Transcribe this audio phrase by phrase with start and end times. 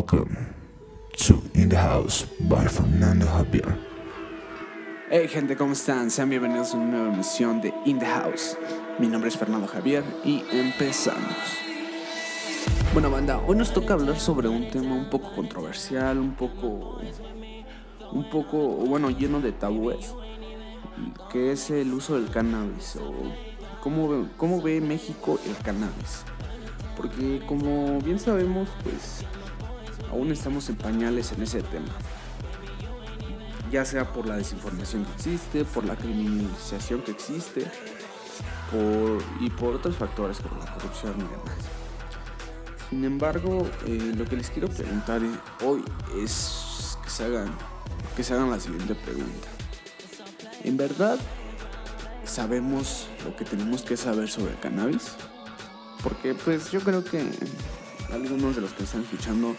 [0.00, 0.34] Welcome
[1.26, 3.76] to In the House by Fernando Javier.
[5.10, 6.10] Hey gente, ¿cómo están?
[6.10, 8.56] Sean bienvenidos a una nueva emisión de In the House.
[8.98, 11.36] Mi nombre es Fernando Javier y empezamos.
[12.94, 16.98] Bueno, banda, hoy nos toca hablar sobre un tema un poco controversial, un poco.
[18.10, 20.14] un poco, bueno, lleno de tabúes,
[21.30, 23.12] que es el uso del cannabis o
[23.82, 26.24] cómo, cómo ve México el cannabis.
[26.96, 29.26] Porque como bien sabemos, pues
[30.10, 31.92] aún estamos en pañales en ese tema.
[33.70, 37.66] Ya sea por la desinformación que existe, por la criminalización que existe,
[39.40, 41.58] y por otros factores como la corrupción y demás.
[42.88, 45.20] Sin embargo, eh, lo que les quiero preguntar
[45.64, 45.84] hoy
[46.22, 47.52] es que se hagan,
[48.16, 49.48] que se hagan la siguiente pregunta.
[50.64, 51.18] ¿En verdad
[52.24, 55.12] sabemos lo que tenemos que saber sobre cannabis?
[56.02, 57.24] Porque pues yo creo que
[58.12, 59.54] algunos de los que están escuchando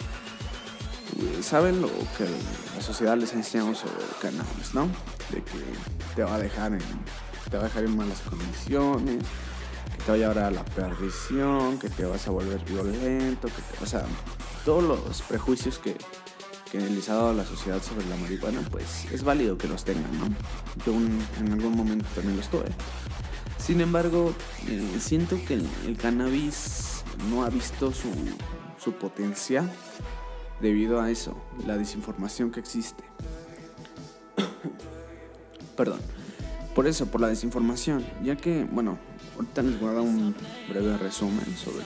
[1.42, 2.26] saben lo que
[2.76, 4.88] la sociedad les ha enseñado sobre cannabis, ¿no?
[5.32, 5.60] De que
[6.16, 6.80] te va a dejar en,
[7.50, 9.24] te va a dejar en malas condiciones,
[9.98, 13.62] que te va a llevar a la perdición, que te vas a volver violento, que
[13.78, 14.04] te- o sea,
[14.66, 15.98] todos los prejuicios que,
[16.72, 20.12] que les ha dado la sociedad sobre la marihuana, pues es válido que los tengan,
[20.20, 20.28] ¿no?
[20.86, 22.66] Yo en algún momento también los tuve.
[23.58, 24.34] Sin embargo,
[24.68, 28.10] eh, siento que el, el cannabis no ha visto su,
[28.84, 29.70] su potencial
[30.62, 33.04] debido a eso, la desinformación que existe.
[35.78, 36.00] Perdón.
[36.76, 38.98] Por eso, por la desinformación, ya que, bueno,
[39.36, 40.34] ahorita les voy a dar un
[40.70, 41.84] breve resumen sobre,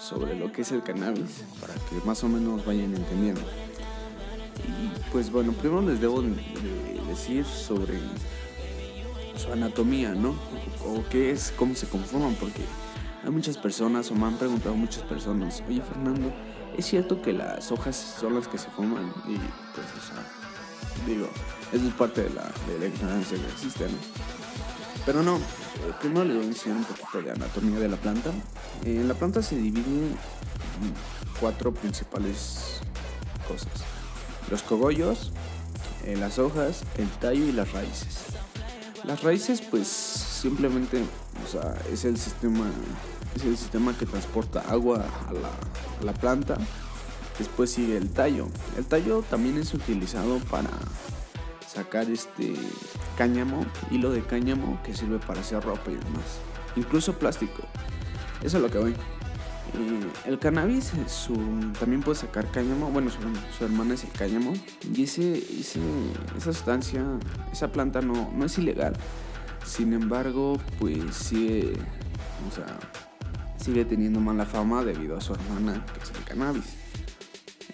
[0.00, 3.42] sobre lo que es el cannabis, para que más o menos vayan entendiendo.
[4.66, 7.98] Y pues bueno, primero les debo de- de decir sobre
[9.36, 10.30] su anatomía, ¿no?
[10.86, 12.62] O qué es, cómo se conforman, porque
[13.22, 16.32] hay muchas personas, o me han preguntado muchas personas, oye Fernando,
[16.76, 19.12] ¿es cierto que las hojas son las que se fuman?
[19.26, 19.36] Y
[19.74, 20.24] pues, o sea,
[21.06, 21.28] digo,
[21.72, 23.90] eso es parte de la, de la que.
[25.04, 25.40] Pero no, eh,
[26.00, 28.30] primero les voy a enseñar un poquito de anatomía de la planta.
[28.84, 30.16] Eh, la planta se divide en
[31.40, 32.80] cuatro principales
[33.46, 33.72] cosas.
[34.50, 35.32] Los cogollos,
[36.04, 38.24] eh, las hojas, el tallo y las raíces.
[39.04, 41.02] Las raíces, pues simplemente,
[41.44, 42.66] o sea, es el sistema,
[43.34, 45.50] es el sistema que transporta agua a la,
[46.02, 46.56] la planta.
[47.38, 48.48] Después sigue el tallo.
[48.76, 50.70] El tallo también es utilizado para
[51.66, 52.54] sacar este
[53.16, 56.40] cáñamo, hilo de cáñamo que sirve para hacer ropa y demás.
[56.76, 57.62] Incluso plástico.
[58.42, 58.94] Eso es lo que voy.
[59.74, 61.34] Eh, el cannabis eh, su,
[61.78, 64.54] también puede sacar cáñamo, bueno, su, hermana es el cáñamo,
[64.94, 67.04] y ese, esa sustancia,
[67.52, 68.96] esa planta no, no es ilegal.
[69.66, 71.74] Sin embargo, pues sigue,
[72.48, 72.78] o sea,
[73.58, 76.64] sigue teniendo mala fama debido a su hermana, que es el cannabis.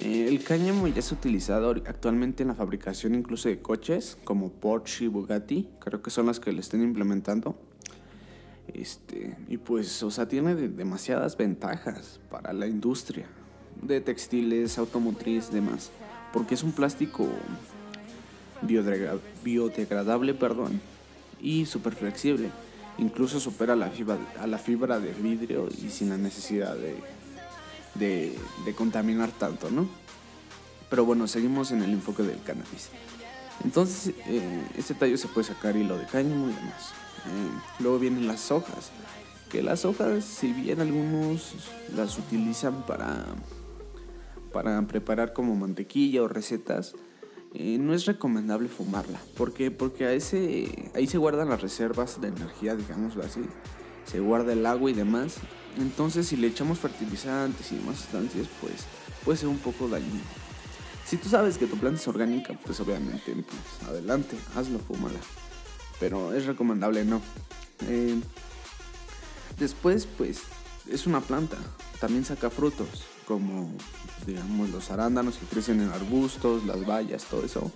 [0.00, 5.04] Eh, el cáñamo ya es utilizado actualmente en la fabricación incluso de coches, como Porsche
[5.04, 7.56] y Bugatti, creo que son las que le están implementando.
[8.72, 13.26] Este, y pues, o sea, tiene de- demasiadas ventajas para la industria
[13.82, 15.90] de textiles, automotriz, demás.
[16.32, 17.28] Porque es un plástico
[18.62, 20.80] biodegra- biodegradable, perdón,
[21.40, 22.50] y súper flexible.
[22.98, 26.94] Incluso supera la fibra, a la fibra de vidrio y sin la necesidad de,
[27.94, 29.88] de, contaminar tanto, ¿no?
[30.90, 32.90] Pero bueno, seguimos en el enfoque del cannabis.
[33.64, 36.92] Entonces, eh, este tallo se puede sacar hilo de cáñamo y demás.
[37.26, 38.90] Eh, luego vienen las hojas,
[39.50, 41.54] que las hojas, si bien algunos
[41.96, 43.24] las utilizan para,
[44.52, 46.94] para preparar como mantequilla o recetas,
[47.54, 49.20] eh, no es recomendable fumarla.
[49.36, 49.70] ¿Por qué?
[49.70, 53.42] Porque ahí se guardan las reservas de energía, digámoslo así.
[54.04, 55.36] Se guarda el agua y demás.
[55.78, 58.84] Entonces, si le echamos fertilizantes y demás sustancias, pues
[59.24, 60.20] puede ser un poco dañino.
[61.04, 65.18] Si tú sabes que tu planta es orgánica, pues obviamente, pues adelante, hazlo, fúmala.
[66.00, 67.20] Pero es recomendable no.
[67.88, 68.20] Eh,
[69.58, 70.42] después, pues,
[70.88, 71.56] es una planta.
[72.00, 73.70] También saca frutos, como,
[74.16, 77.70] pues, digamos, los arándanos que crecen en arbustos, las bayas, todo eso.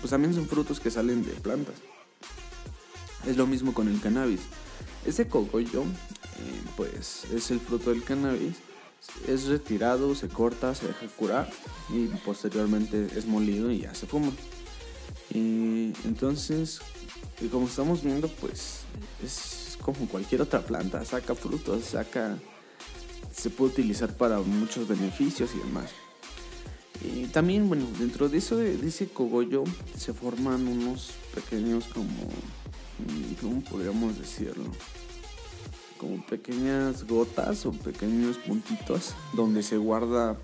[0.00, 1.76] Pues también son frutos que salen de plantas.
[3.26, 4.40] Es lo mismo con el cannabis.
[5.06, 8.56] Ese cogollo, eh, pues, es el fruto del cannabis.
[9.26, 11.50] Es retirado, se corta, se deja curar
[11.88, 14.30] y posteriormente es molido y ya se fuma.
[15.34, 16.80] Y entonces,
[17.40, 18.80] y como estamos viendo, pues
[19.24, 22.38] es como cualquier otra planta, saca frutos, saca,
[23.32, 25.90] se puede utilizar para muchos beneficios y demás.
[27.04, 29.64] Y también, bueno, dentro de eso, de ese cogollo,
[29.96, 34.70] se forman unos pequeños como, mm, ¿cómo podríamos decirlo?
[35.98, 40.36] Como pequeñas gotas o pequeños puntitos donde se guarda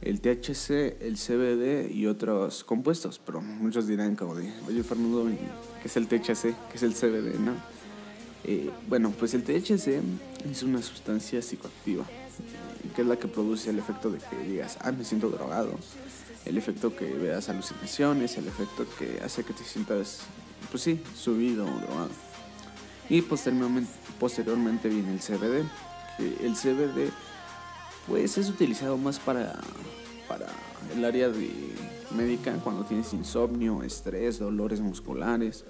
[0.00, 3.20] el THC, el CBD y otros compuestos.
[3.24, 4.50] Pero muchos dirán como de,
[4.82, 5.26] Fernando,
[5.82, 6.54] ¿qué es el THC?
[6.70, 7.38] ¿Qué es el CBD?
[7.38, 7.52] ¿No?
[8.44, 10.02] Eh, bueno, pues el THC
[10.50, 12.04] es una sustancia psicoactiva,
[12.94, 15.78] que es la que produce el efecto de que digas, ah, me siento drogado,
[16.44, 20.20] el efecto que veas alucinaciones, el efecto que hace que te sientas,
[20.70, 22.10] pues sí, subido o drogado.
[23.08, 25.64] Y posteriormente, posteriormente viene el CBD,
[26.16, 27.10] que el CBD
[28.06, 29.58] pues es utilizado más para,
[30.28, 30.46] para
[30.94, 31.50] el área de
[32.14, 35.64] médica cuando tienes insomnio, estrés, dolores musculares.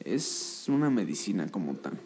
[0.00, 1.98] Es una medicina como tal.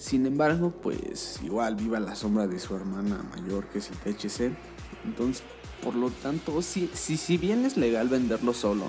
[0.00, 4.56] Sin embargo, pues igual viva la sombra de su hermana mayor que es el THC.
[5.04, 5.42] Entonces,
[5.84, 8.86] por lo tanto, si, si, si bien es legal venderlo solo,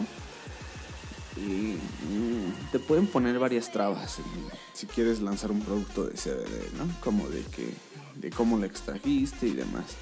[1.35, 4.19] mm, te pueden poner varias trabas
[4.73, 6.87] si quieres lanzar un producto de CBD, ¿no?
[7.01, 7.73] Como de que
[8.15, 9.97] de cómo lo extrajiste y demás.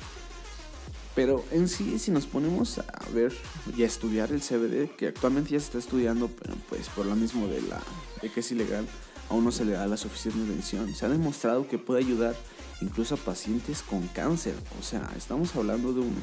[1.16, 3.34] Pero en sí, si nos ponemos a ver
[3.76, 7.16] y a estudiar el CBD, que actualmente ya se está estudiando, pero pues por lo
[7.16, 7.82] mismo de, la,
[8.22, 8.88] de que es ilegal,
[9.30, 10.94] aún no se le da la suficiente atención.
[10.96, 12.36] Se ha demostrado que puede ayudar
[12.81, 14.56] incluso a pacientes con cáncer.
[14.80, 16.16] O sea, estamos hablando de un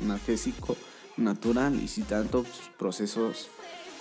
[0.00, 0.76] analgésico
[1.16, 2.46] natural y sin tantos
[2.78, 3.48] procesos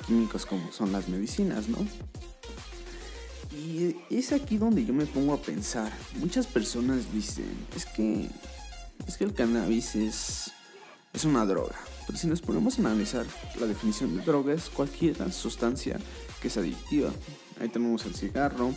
[0.06, 1.78] químicos como son las medicinas, ¿no?
[3.52, 5.92] Y es aquí donde yo me pongo a pensar.
[6.16, 8.30] Muchas personas dicen, es que
[9.08, 10.52] es que el cannabis es,
[11.14, 11.76] es una droga.
[12.06, 13.26] Pero si nos ponemos a analizar,
[13.60, 16.00] la definición de droga es cualquier sustancia
[16.42, 17.10] que es adictiva.
[17.60, 18.74] Ahí tenemos el cigarro,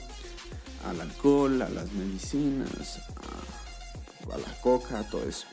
[0.87, 5.47] al alcohol, a las medicinas, a, a la coca, todo eso.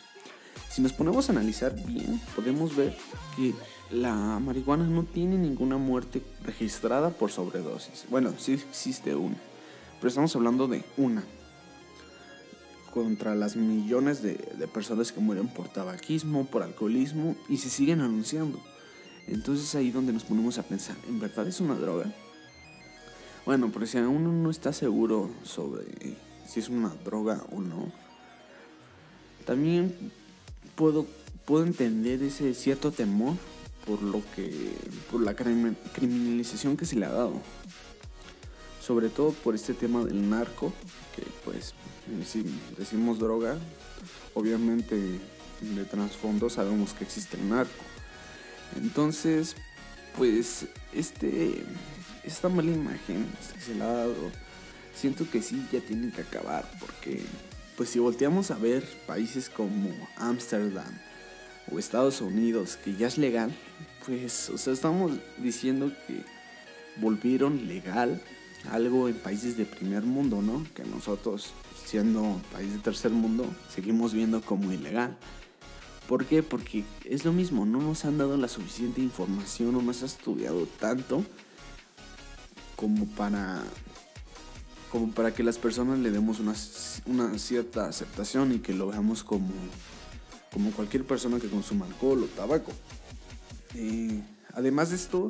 [0.69, 2.95] Si nos ponemos a analizar bien, podemos ver
[3.35, 3.53] que
[3.91, 8.05] la marihuana no tiene ninguna muerte registrada por sobredosis.
[8.09, 9.37] Bueno, sí existe una,
[9.97, 11.23] pero estamos hablando de una
[12.95, 14.35] contra las millones de,
[14.73, 18.59] personas que mueren por tabaquismo, por alcoholismo y se siguen anunciando.
[19.27, 22.05] Entonces ahí donde nos ponemos a pensar, ¿en verdad es una droga?
[23.45, 25.85] Bueno, pero si uno no está seguro sobre
[26.47, 27.91] si es una droga o no,
[29.45, 29.95] también
[30.75, 31.05] puedo,
[31.45, 33.35] puedo entender ese cierto temor
[33.85, 34.71] por lo que
[35.11, 37.39] por la criminalización que se le ha dado
[38.85, 40.71] sobre todo por este tema del narco
[41.15, 41.73] que pues
[42.25, 42.45] si
[42.77, 43.57] decimos droga,
[44.35, 47.83] obviamente de trasfondo sabemos que existe el narco.
[48.75, 49.55] Entonces,
[50.17, 51.63] pues este
[52.23, 54.15] esta mala imagen que se le ha dado,
[54.95, 57.21] siento que sí ya tiene que acabar porque
[57.77, 60.91] pues si volteamos a ver países como Ámsterdam
[61.71, 63.53] o Estados Unidos que ya es legal,
[64.05, 66.23] pues o sea, estamos diciendo que
[66.97, 68.21] volvieron legal
[68.71, 70.65] algo en países de primer mundo, ¿no?
[70.73, 71.53] Que nosotros
[71.85, 75.15] siendo país de tercer mundo, seguimos viendo como ilegal.
[76.07, 76.43] ¿Por qué?
[76.43, 80.67] Porque es lo mismo, no nos han dado la suficiente información, no nos ha estudiado
[80.79, 81.23] tanto
[82.75, 83.63] como para
[84.91, 86.53] como para que las personas le demos una,
[87.05, 89.49] una cierta aceptación y que lo veamos como,
[90.53, 92.71] como cualquier persona que consuma alcohol o tabaco.
[94.53, 95.29] además de esto,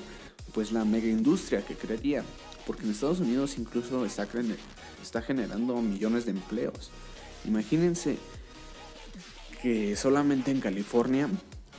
[0.53, 2.23] pues la mega industria que crearía,
[2.67, 4.27] porque en Estados Unidos incluso está,
[5.01, 6.91] está generando millones de empleos.
[7.45, 8.19] Imagínense
[9.95, 11.27] solamente en California,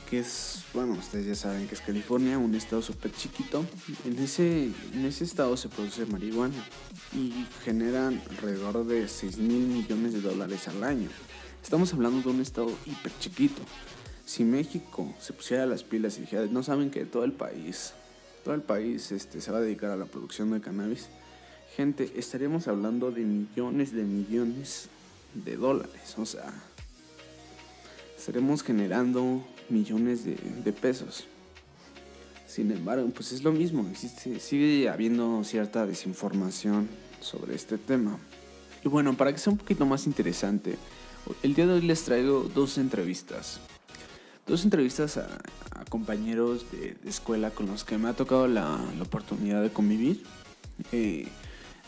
[0.09, 3.65] que es, bueno, ustedes ya saben que es California, un estado súper chiquito,
[4.05, 6.63] en ese, en ese estado se produce marihuana
[7.13, 11.09] y generan alrededor de 6 mil millones de dólares al año.
[11.63, 13.61] Estamos hablando de un estado hiper chiquito.
[14.25, 17.93] Si México se pusiera las pilas y dijera, no saben que todo el país,
[18.43, 21.07] todo el país este, se va a dedicar a la producción de cannabis,
[21.75, 24.89] gente, estaríamos hablando de millones de millones
[25.33, 26.15] de dólares.
[26.17, 26.51] O sea,
[28.27, 31.27] estaremos generando millones de, pesos.
[32.45, 36.89] Sin embargo, pues es lo mismo, existe, sigue habiendo cierta desinformación
[37.21, 38.19] sobre este tema.
[38.83, 40.75] Y bueno, para que sea un poquito más interesante,
[41.41, 43.61] el día de hoy les traigo dos entrevistas.
[44.45, 45.29] Dos entrevistas a,
[45.87, 50.23] compañeros de, escuela con los que me ha tocado la, oportunidad de convivir.
[50.91, 51.29] Eh,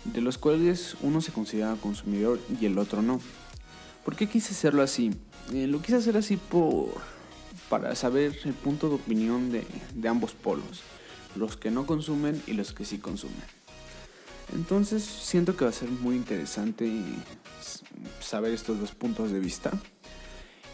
[0.06, 3.20] de los cuales uno se considera consumidor y el otro no.
[4.04, 5.12] ¿Por qué quise hacerlo así?
[5.54, 6.90] Eh, lo quise hacer así por
[7.70, 10.82] para saber el punto de opinión de, ambos polos,
[11.36, 13.38] los que no consumen y los que sí consumen.
[14.54, 16.92] Entonces siento que va a ser muy interesante
[18.20, 19.72] saber estos dos puntos de vista.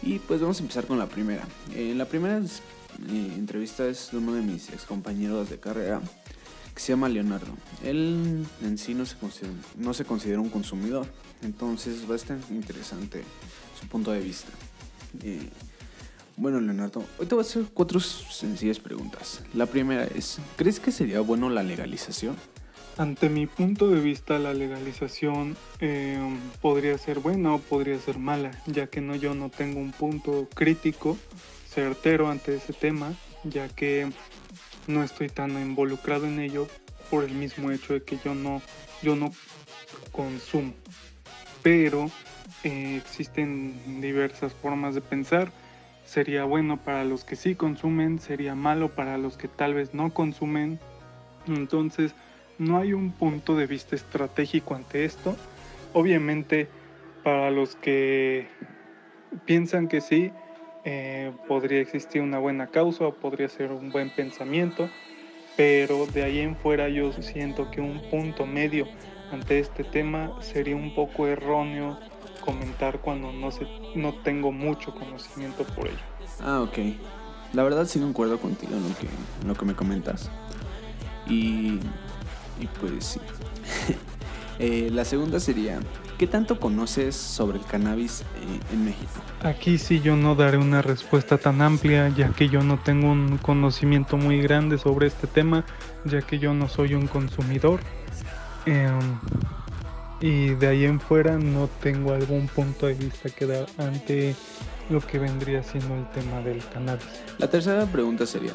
[0.02, 1.46] Y pues vamos a empezar con la primera.
[1.74, 6.00] Eh, la primera eh, entrevista es de uno de mis ex compañeros de carrera
[6.74, 7.54] que se llama Leonardo.
[7.84, 11.06] Él en sí no se considera, no se considera un consumidor,
[11.42, 13.22] entonces estar interesante
[13.78, 14.50] su punto de vista.
[16.36, 19.42] Bueno, Leonardo, hoy te voy a hacer cuatro sencillas preguntas.
[19.54, 22.36] La primera es, ¿crees que sería bueno la legalización?
[22.98, 26.18] Ante mi punto de vista, la legalización eh,
[26.60, 30.48] podría ser buena o podría ser mala, ya que no yo no tengo un punto
[30.54, 31.16] crítico
[31.68, 33.14] certero ante ese tema,
[33.44, 34.10] ya que
[34.86, 36.68] no estoy tan involucrado en ello
[37.10, 38.62] por el mismo hecho de que yo no
[39.02, 39.30] yo no
[40.12, 40.72] consumo.
[41.66, 42.12] Pero
[42.62, 45.50] eh, existen diversas formas de pensar.
[46.04, 50.14] Sería bueno para los que sí consumen, sería malo para los que tal vez no
[50.14, 50.78] consumen.
[51.48, 52.14] Entonces,
[52.58, 55.34] no hay un punto de vista estratégico ante esto.
[55.92, 56.68] Obviamente,
[57.24, 58.46] para los que
[59.44, 60.30] piensan que sí,
[60.84, 64.88] eh, podría existir una buena causa o podría ser un buen pensamiento,
[65.56, 68.86] pero de ahí en fuera yo siento que un punto medio
[69.30, 71.98] ante este tema sería un poco erróneo
[72.40, 75.98] comentar cuando no, sé, no tengo mucho conocimiento por ello.
[76.40, 76.78] Ah, ok.
[77.52, 79.06] La verdad sí concuerdo contigo en lo que,
[79.42, 80.30] en lo que me comentas.
[81.26, 81.80] Y
[82.60, 83.20] y pues sí.
[84.58, 85.80] Eh, la segunda sería,
[86.16, 89.12] ¿qué tanto conoces sobre el cannabis eh, en México?
[89.42, 93.36] Aquí sí yo no daré una respuesta tan amplia, ya que yo no tengo un
[93.36, 95.66] conocimiento muy grande sobre este tema,
[96.06, 97.80] ya que yo no soy un consumidor.
[98.66, 99.18] Em,
[100.20, 104.34] y de ahí en fuera no tengo algún punto de vista que dar ante
[104.90, 107.06] lo que vendría siendo el tema del cannabis.
[107.38, 108.52] La tercera pregunta sería,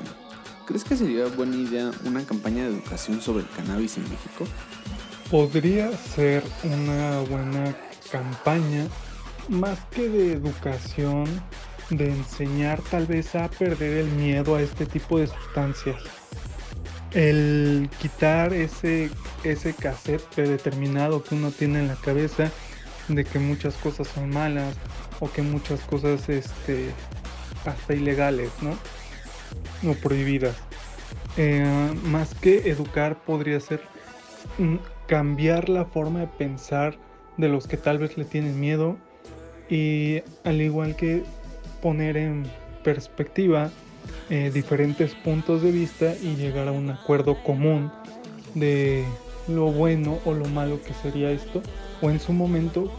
[0.71, 4.45] ¿Crees que sería buena idea una campaña de educación sobre el cannabis en México?
[5.29, 7.75] Podría ser una buena
[8.09, 8.87] campaña,
[9.49, 11.25] más que de educación,
[11.89, 16.20] de enseñar tal vez a perder el miedo a este tipo de sustancias.
[17.13, 19.09] El quitar ese,
[19.43, 22.49] ese cassette predeterminado que uno tiene en la cabeza
[23.07, 24.75] de que muchas cosas son malas
[25.19, 26.91] o que muchas cosas este,
[27.65, 28.77] hasta ilegales, ¿no?
[29.89, 30.55] o prohibidas.
[31.37, 33.81] Eh, más que educar podría ser
[34.57, 34.75] mm,
[35.07, 36.97] cambiar la forma de pensar
[37.37, 38.97] de los que tal vez le tienen miedo
[39.69, 41.23] y al igual que
[41.81, 42.45] poner en
[42.83, 43.71] perspectiva
[44.29, 47.91] eh, diferentes puntos de vista y llegar a un acuerdo común
[48.55, 49.05] de
[49.47, 51.61] lo bueno o lo malo que sería esto
[52.01, 52.91] o en su momento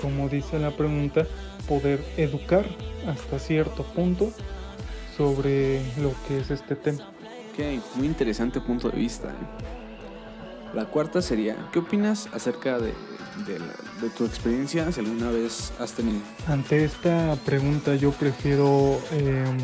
[0.00, 1.26] como dice la pregunta
[1.68, 2.64] poder educar
[3.06, 4.32] hasta cierto punto
[5.16, 7.10] sobre lo que es este tema.
[7.52, 9.28] Ok, muy interesante punto de vista.
[9.28, 10.74] ¿eh?
[10.74, 12.92] La cuarta sería, ¿qué opinas acerca de,
[14.16, 16.20] tu experiencia si alguna vez has tenido?
[16.46, 19.56] Ante esta pregunta yo prefiero em,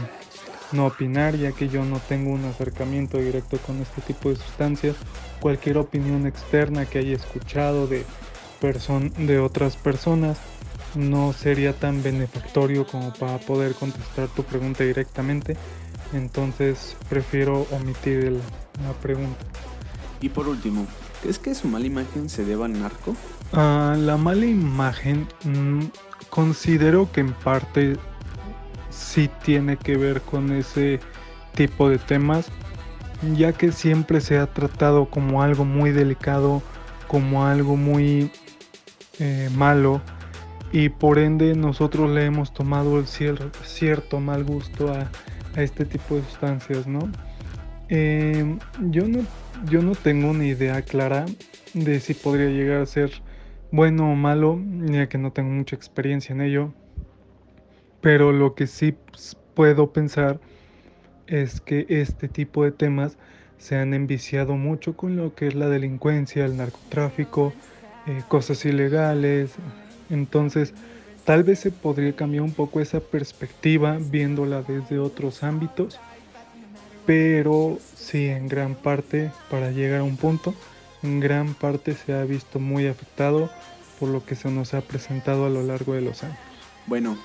[0.72, 4.96] no opinar ya que yo no tengo un acercamiento directo con este tipo de sustancias.
[5.40, 8.04] Cualquier opinión externa que haya escuchado de,
[9.18, 10.38] de otras personas
[10.94, 15.56] no sería tan benefactorio como para poder contestar tu pregunta directamente.
[16.12, 18.38] Entonces prefiero omitir
[18.84, 19.40] la pregunta.
[20.20, 20.86] Y por último,
[21.22, 23.16] ¿crees que su mala imagen se deba al narco?
[23.52, 25.84] Ah, la mala imagen mm,
[26.30, 27.96] considero que en parte
[28.92, 31.00] sí tiene que ver con ese
[31.54, 32.50] tipo de temas,
[33.34, 36.62] ya que siempre se ha tratado como algo muy delicado,
[37.08, 38.30] como algo muy
[39.18, 40.00] eh, malo
[40.72, 45.10] y por ende nosotros le hemos tomado el cierto mal gusto a,
[45.54, 47.10] este tipo de sustancias, ¿no?
[47.90, 48.58] Em,
[48.90, 49.20] yo ¿no?
[49.66, 51.26] Yo no tengo una idea clara
[51.74, 53.10] de si podría llegar a ser
[53.70, 56.72] bueno o malo, ya que no tengo mucha experiencia en ello,
[58.02, 58.94] pero lo que sí
[59.54, 60.38] puedo pensar
[61.26, 63.16] es que este tipo de temas
[63.56, 67.54] se han enviciado mucho con lo que es la delincuencia, el narcotráfico,
[68.06, 69.52] eh, cosas ilegales,
[70.10, 70.74] entonces,
[71.24, 75.98] tal vez se podría cambiar un poco esa perspectiva viéndola desde otros ámbitos,
[77.06, 80.54] pero sí, en gran parte, para llegar a un punto,
[81.02, 83.50] en gran parte se ha visto muy afectado
[83.98, 86.38] por lo que se nos ha presentado a lo largo de los años.
[86.86, 87.16] Bueno,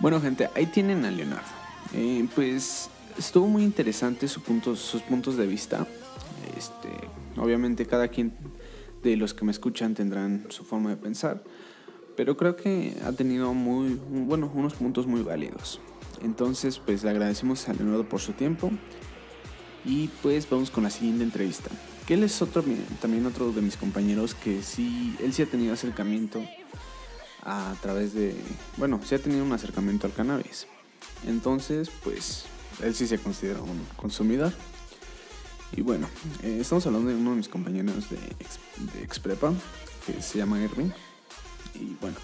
[0.00, 1.48] bueno gente, ahí tienen a Leonardo.
[1.94, 5.86] Eh, pues estuvo muy interesante sus puntos de vista.
[6.56, 6.88] Este,
[7.36, 8.32] obviamente cada quien
[9.02, 11.42] de los que me escuchan tendrán su forma de pensar
[12.18, 15.80] pero creo que ha tenido muy, bueno, unos puntos muy válidos.
[16.20, 18.72] Entonces, pues le agradecemos a Leonardo por su tiempo
[19.84, 21.70] y pues vamos con la siguiente entrevista.
[22.08, 22.64] Que él es otro,
[23.00, 26.42] también otro de mis compañeros que sí, él sí ha tenido acercamiento
[27.48, 28.36] a través de,
[28.76, 30.66] bueno, sí ha tenido un acercamiento al cannabis.
[31.26, 32.44] Entonces, pues
[32.82, 34.52] él sí se considera un consumidor.
[35.72, 36.08] Y bueno,
[36.42, 39.52] eh, estamos hablando de uno de mis compañeros de, de Exprepa,
[40.06, 40.92] que se llama Erwin.
[41.74, 42.16] Y bueno,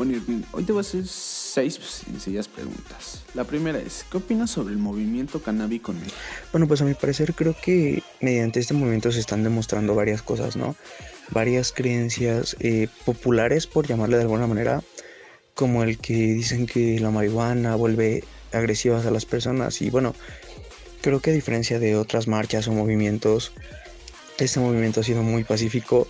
[0.00, 3.22] Bueno, Irving, hoy te voy a hacer seis sencillas preguntas.
[3.34, 6.16] La primera es, ¿qué opinas sobre el movimiento canábico México?
[6.52, 10.56] Bueno, pues a mi parecer creo que mediante este movimiento se están demostrando varias cosas,
[10.56, 10.74] ¿no?
[11.32, 14.82] Varias creencias eh, populares, por llamarle de alguna manera,
[15.52, 20.14] como el que dicen que la marihuana vuelve agresivas a las personas y bueno,
[21.02, 23.52] creo que a diferencia de otras marchas o movimientos,
[24.38, 26.08] este movimiento ha sido muy pacífico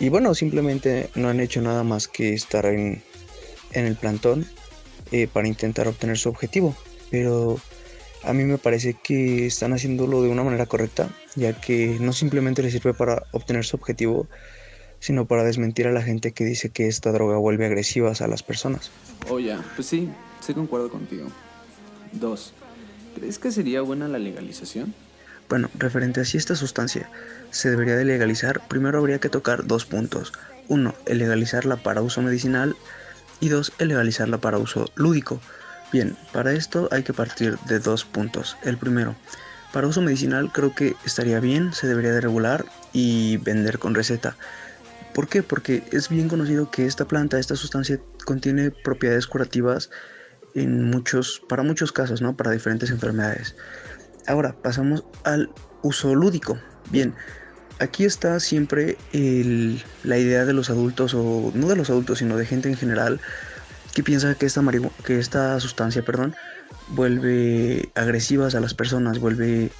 [0.00, 3.02] y bueno, simplemente no han hecho nada más que estar en,
[3.72, 4.46] en el plantón
[5.12, 6.74] eh, para intentar obtener su objetivo.
[7.10, 7.60] Pero
[8.24, 12.62] a mí me parece que están haciéndolo de una manera correcta, ya que no simplemente
[12.62, 14.26] les sirve para obtener su objetivo,
[14.98, 18.42] sino para desmentir a la gente que dice que esta droga vuelve agresivas a las
[18.42, 18.90] personas.
[19.28, 20.08] Oh, ya, pues sí,
[20.40, 21.26] sí concuerdo contigo.
[22.12, 22.54] Dos,
[23.14, 24.94] ¿crees que sería buena la legalización?
[25.48, 27.08] Bueno, referente a si esta sustancia
[27.50, 30.32] se debería de legalizar, primero habría que tocar dos puntos.
[30.68, 32.74] Uno, el legalizarla para uso medicinal
[33.40, 35.40] y dos, el legalizarla para uso lúdico.
[35.92, 38.56] Bien, para esto hay que partir de dos puntos.
[38.64, 39.14] El primero,
[39.72, 44.36] para uso medicinal creo que estaría bien, se debería de regular y vender con receta.
[45.12, 45.42] ¿Por qué?
[45.42, 49.90] Porque es bien conocido que esta planta, esta sustancia contiene propiedades curativas
[50.54, 52.36] en muchos, para muchos casos, ¿no?
[52.36, 53.54] Para diferentes enfermedades.
[54.26, 55.50] Ahora pasamos al
[55.82, 56.58] uso lúdico.
[56.90, 57.14] Bien,
[57.78, 58.96] aquí está siempre
[60.02, 63.20] la idea de los adultos, o no de los adultos, sino de gente en general,
[63.94, 64.62] que piensa que esta,
[65.04, 66.34] que esta sustancia perdón,
[66.88, 69.70] vuelve agresivas a las personas, vuelve,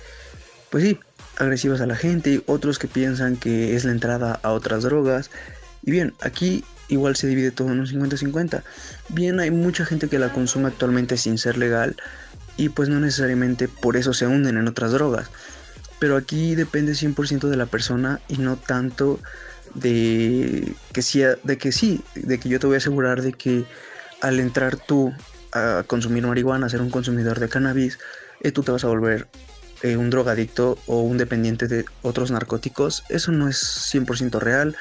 [0.71, 1.01] pues sí,
[1.37, 5.31] agresivas a la gente, otros que piensan que es la entrada a otras drogas.
[5.83, 8.63] Y bien, aquí igual se divide todo en un 50-50.
[9.09, 11.97] Bien, hay mucha gente que la consume actualmente sin ser legal
[12.57, 15.31] y pues no necesariamente por eso se hunden en otras drogas.
[15.99, 19.21] Pero aquí depende 100% de la persona y no tanto
[19.75, 23.65] de que, sí, de que sí, de que yo te voy a asegurar de que
[24.21, 25.13] al entrar tú
[25.53, 27.99] a consumir marihuana, a ser un consumidor de cannabis,
[28.41, 29.29] eh, tú te vas a volver
[29.83, 33.05] eh, un drogadicto o un dependiente de otros narcóticos.
[33.09, 33.59] Eso no es
[33.93, 34.77] 100% real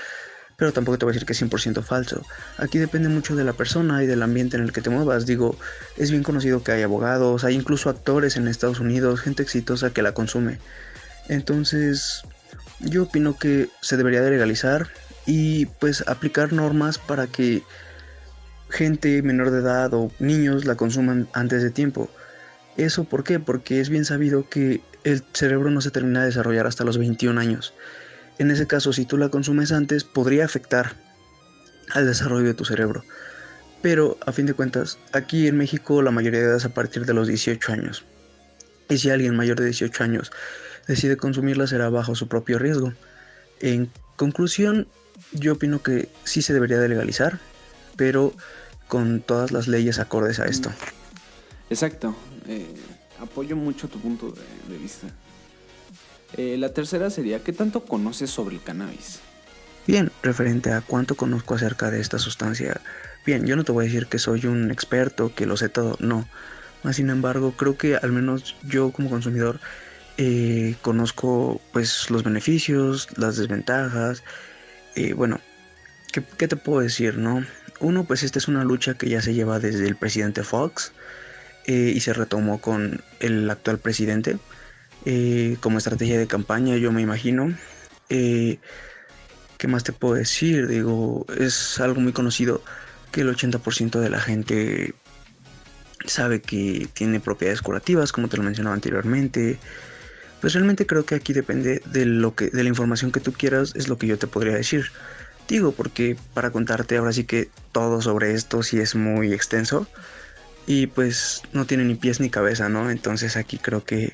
[0.63, 2.25] pero tampoco te voy a decir que es 100% falso.
[2.57, 5.25] Aquí depende mucho de la persona y del ambiente en el que te muevas.
[5.25, 5.57] Digo,
[5.97, 10.01] es bien conocido que hay abogados, hay incluso actores en Estados Unidos, gente exitosa que
[10.01, 10.59] la consume.
[11.27, 12.23] Entonces,
[12.79, 14.87] yo opino que se debería de legalizar
[15.25, 17.61] y pues aplicar normas para que
[18.69, 22.09] gente menor de edad o niños la consuman antes de tiempo.
[22.77, 23.37] ¿Eso por qué?
[23.37, 27.37] Porque es bien sabido que el cerebro no se termina de desarrollar hasta los 21
[27.41, 27.73] años.
[28.39, 30.95] En ese caso, si tú la consumes antes, podría afectar
[31.91, 33.03] al desarrollo de tu cerebro.
[33.81, 37.05] Pero, a fin de cuentas, aquí en México la mayoría de edad es a partir
[37.05, 38.05] de los 18 años.
[38.89, 40.31] Y si alguien mayor de 18 años
[40.87, 42.93] decide consumirla, será bajo su propio riesgo.
[43.59, 44.87] En conclusión,
[45.31, 47.39] yo opino que sí se debería de legalizar,
[47.95, 48.33] pero
[48.87, 50.71] con todas las leyes acordes a esto.
[51.69, 52.15] Exacto.
[52.47, 52.73] Eh,
[53.19, 54.33] apoyo mucho tu punto
[54.69, 55.07] de vista.
[56.35, 59.19] Eh, la tercera sería, ¿qué tanto conoces sobre el cannabis?
[59.85, 62.81] Bien, referente a cuánto conozco acerca de esta sustancia,
[63.25, 65.97] bien, yo no te voy a decir que soy un experto, que lo sé todo,
[65.99, 66.27] no.
[66.83, 69.59] Más sin embargo, creo que al menos yo como consumidor
[70.17, 74.23] eh, conozco pues los beneficios, las desventajas.
[74.95, 75.39] Eh, bueno,
[76.11, 77.45] ¿qué, ¿qué, te puedo decir, no?
[77.79, 80.93] Uno, pues esta es una lucha que ya se lleva desde el presidente Fox
[81.65, 84.37] y se retomó con el actual presidente.
[85.05, 87.53] Eh, como estrategia de campaña, yo me imagino.
[88.09, 88.59] Eh,
[89.57, 90.67] ¿Qué más te puedo decir?
[90.67, 92.61] Digo, es algo muy conocido
[93.11, 94.93] que el 80% de la gente
[96.05, 99.59] sabe que tiene propiedades curativas, como te lo mencionaba anteriormente.
[100.41, 103.73] Pues realmente creo que aquí depende de lo que de la información que tú quieras,
[103.75, 104.91] es lo que yo te podría decir.
[105.47, 109.87] Digo, porque para contarte ahora sí que todo sobre esto sí es muy extenso
[110.65, 112.89] y pues no tiene ni pies ni cabeza, ¿no?
[112.89, 114.13] Entonces aquí creo que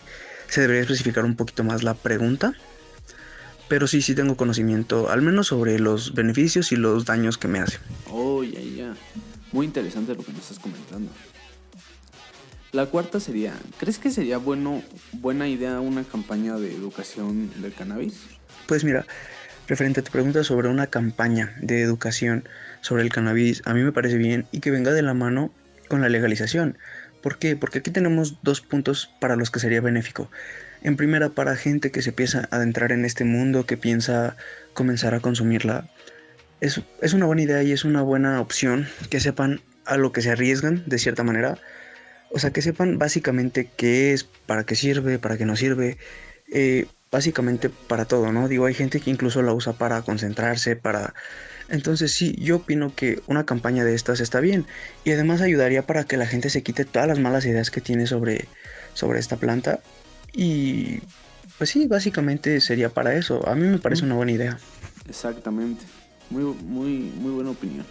[0.49, 2.53] se debería especificar un poquito más la pregunta.
[3.67, 7.59] Pero sí, sí tengo conocimiento, al menos sobre los beneficios y los daños que me
[7.59, 7.77] hace.
[8.09, 8.95] Oh, ya, ya.
[9.51, 11.11] Muy interesante lo que me estás comentando.
[12.71, 14.83] La cuarta sería, ¿crees que sería bueno,
[15.13, 18.21] buena idea una campaña de educación del cannabis?
[18.67, 19.07] Pues mira,
[19.67, 22.47] referente a tu pregunta sobre una campaña de educación
[22.81, 25.51] sobre el cannabis, a mí me parece bien y que venga de la mano
[25.87, 26.77] con la legalización.
[27.21, 27.55] ¿Por qué?
[27.55, 30.29] Porque aquí tenemos dos puntos para los que sería benéfico.
[30.81, 34.37] En primera, para gente que se empieza a adentrar en este mundo, que piensa
[34.73, 35.89] comenzar a consumirla.
[36.61, 40.21] Es, es una buena idea y es una buena opción que sepan a lo que
[40.21, 41.57] se arriesgan, de cierta manera.
[42.31, 45.97] O sea, que sepan básicamente qué es, para qué sirve, para qué no sirve.
[46.51, 48.47] Eh, básicamente para todo, ¿no?
[48.47, 51.13] Digo, hay gente que incluso la usa para concentrarse, para...
[51.69, 54.65] Entonces sí, yo opino que una campaña de estas está bien
[55.03, 58.07] y además ayudaría para que la gente se quite todas las malas ideas que tiene
[58.07, 58.47] sobre,
[58.93, 59.79] sobre esta planta
[60.33, 61.01] y
[61.59, 63.47] pues sí, básicamente sería para eso.
[63.47, 64.57] A mí me parece una buena idea.
[65.07, 65.85] Exactamente.
[66.29, 67.85] Muy, muy, muy buena opinión.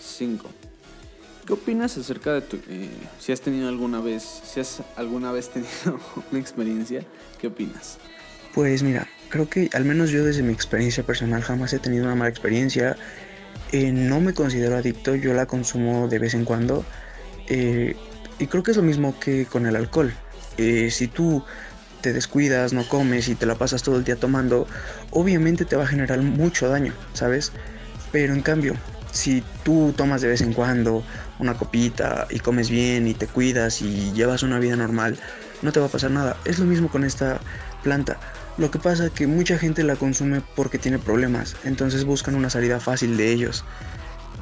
[0.00, 0.48] 5.
[1.46, 2.56] ¿Qué opinas acerca de tu...
[2.68, 7.02] eh, si has tenido alguna vez, si has alguna vez tenido una experiencia,
[7.38, 7.98] ¿qué opinas?
[8.54, 12.14] Pues mira, creo que al menos yo desde mi experiencia personal jamás he tenido una
[12.14, 12.96] mala experiencia.
[13.72, 16.84] Eh, no me considero adicto, yo la consumo de vez en cuando.
[17.48, 17.96] Eh,
[18.38, 20.14] y creo que es lo mismo que con el alcohol.
[20.56, 21.44] Eh, si tú
[22.00, 24.66] te descuidas, no comes y te la pasas todo el día tomando,
[25.10, 27.52] obviamente te va a generar mucho daño, ¿sabes?
[28.12, 28.76] Pero en cambio,
[29.14, 31.04] si tú tomas de vez en cuando
[31.38, 35.18] una copita y comes bien y te cuidas y llevas una vida normal,
[35.62, 36.36] no te va a pasar nada.
[36.44, 37.40] Es lo mismo con esta
[37.82, 38.18] planta.
[38.58, 42.50] Lo que pasa es que mucha gente la consume porque tiene problemas, entonces buscan una
[42.50, 43.64] salida fácil de ellos.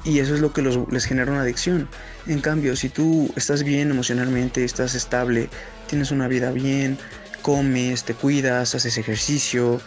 [0.04, 1.88] Y eso es lo que les genera una adicción.
[2.26, 5.48] En cambio, si tú estás bien emocionalmente, estás estable,
[5.86, 6.98] tienes una vida bien,
[7.42, 9.80] comes, te cuidas, haces ejercicio,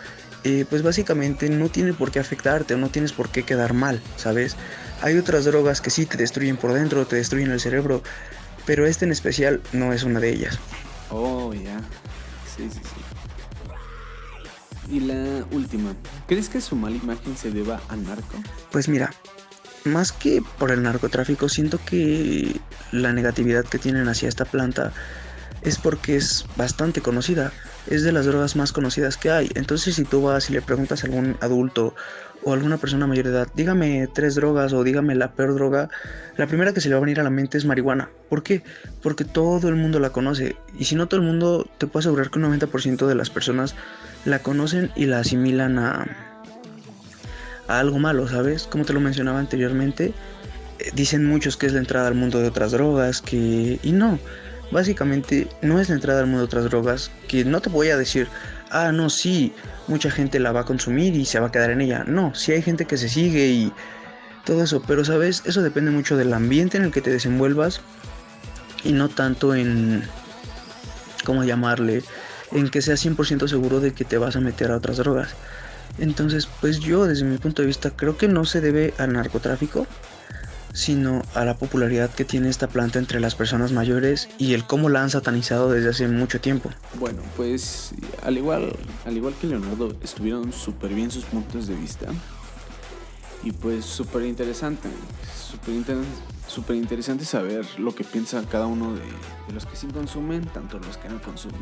[0.45, 3.99] eh, pues básicamente no tiene por qué afectarte o no tienes por qué quedar mal,
[4.15, 4.55] ¿sabes?
[5.01, 8.03] Hay otras drogas que sí te destruyen por dentro, te destruyen el cerebro,
[8.63, 10.59] pero esta en especial no es una de ellas.
[11.09, 11.79] Oh, ya.
[12.55, 13.01] Sí, sí, sí.
[14.95, 15.95] Y la última.
[16.27, 18.37] ¿Crees que su mala imagen se deba al narco?
[18.71, 19.11] Pues mira,
[19.83, 24.93] más que por el narcotráfico, siento que la negatividad que tienen hacia esta planta
[25.63, 27.51] es porque es bastante conocida.
[27.87, 29.51] Es de las drogas más conocidas que hay.
[29.55, 31.95] Entonces, si tú vas y le preguntas a algún adulto
[32.43, 35.89] o alguna persona mayor de edad, dígame tres drogas o dígame la peor droga,
[36.37, 38.09] la primera que se le va a venir a la mente es marihuana.
[38.29, 38.63] ¿Por qué?
[39.01, 40.55] Porque todo el mundo la conoce.
[40.77, 43.75] Y si no todo el mundo, te puedo asegurar que un 90% de las personas
[44.25, 46.05] la conocen y la asimilan a,
[47.67, 48.67] a algo malo, ¿sabes?
[48.67, 50.13] Como te lo mencionaba anteriormente,
[50.79, 53.79] eh, dicen muchos que es la entrada al mundo de otras drogas, que...
[53.81, 54.19] Y no,
[54.71, 57.97] básicamente no es la entrada al mundo de otras drogas, que no te voy a
[57.97, 58.27] decir,
[58.71, 59.53] ah, no, sí,
[59.87, 62.03] mucha gente la va a consumir y se va a quedar en ella.
[62.05, 63.73] No, sí hay gente que se sigue y
[64.45, 67.81] todo eso, pero sabes, eso depende mucho del ambiente en el que te desenvuelvas
[68.83, 70.03] y no tanto en...
[71.25, 72.03] ¿Cómo llamarle?
[72.51, 75.29] En que seas 100% seguro de que te vas a meter a otras drogas.
[75.97, 79.87] Entonces, pues yo desde mi punto de vista creo que no se debe al narcotráfico,
[80.75, 84.89] sino a la popularidad que tiene esta planta entre las personas mayores y el cómo
[84.89, 86.69] la han satanizado desde hace mucho tiempo.
[86.99, 92.07] Bueno, pues al igual, al igual que Leonardo, estuvieron súper bien sus puntos de vista.
[93.43, 94.89] Y pues súper interesante,
[95.49, 95.97] súper inter-
[96.47, 100.97] súper interesante saber lo que piensa cada uno de, los que sí consumen, tanto los
[100.97, 101.61] que no consumen.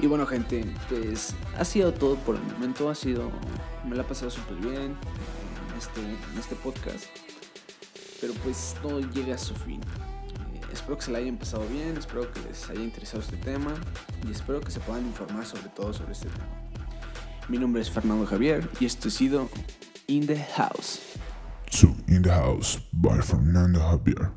[0.00, 3.30] Y bueno gente, pues ha sido todo por el momento, ha sido,
[3.88, 7.04] me la he pasado súper bien en este, en este podcast.
[8.20, 9.80] Pero pues todo llega a su fin.
[10.54, 13.74] Eh, espero que se la hayan pasado bien, espero que les haya interesado este tema
[14.26, 16.46] y espero que se puedan informar sobre todo sobre este tema.
[17.48, 19.48] Mi nombre es Fernando Javier y esto ha sido
[20.06, 21.00] In the House.
[21.70, 24.30] Two in the house by Fernando Javier.